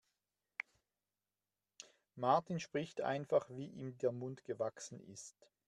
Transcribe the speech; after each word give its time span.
Martin 2.15 2.59
spricht 2.59 3.01
einfach, 3.01 3.47
wie 3.51 3.67
ihm 3.67 3.99
der 3.99 4.11
Mund 4.11 4.43
gewachsen 4.45 4.99
ist. 5.13 5.47